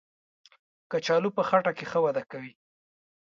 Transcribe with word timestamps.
کچالو 0.91 1.29
په 1.37 1.41
خټه 1.47 1.71
کې 1.77 1.85
ښه 1.91 1.99
وده 2.05 2.23
کوي 2.31 2.51